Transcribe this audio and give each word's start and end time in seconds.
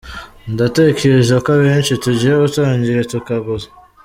Ndatekereza 0.53 1.35
ko 1.43 1.47
abenshi 1.57 1.91
tugiye 2.03 2.33
gutangira 2.43 3.01
tukaguza”. 3.11 3.67